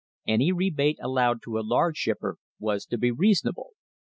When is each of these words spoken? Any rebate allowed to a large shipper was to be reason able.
Any 0.25 0.51
rebate 0.51 0.97
allowed 0.99 1.43
to 1.43 1.59
a 1.59 1.63
large 1.63 1.95
shipper 1.97 2.37
was 2.57 2.87
to 2.87 2.97
be 2.97 3.11
reason 3.11 3.49
able. 3.49 3.73